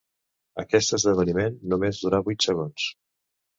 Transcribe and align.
Aquest 0.63 0.93
esdeveniment 0.99 1.59
només 1.75 2.01
dura 2.07 2.25
vuit 2.31 2.51
segons. 2.51 2.91